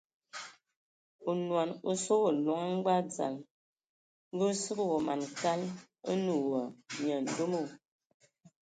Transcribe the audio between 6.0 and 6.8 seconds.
o nə wa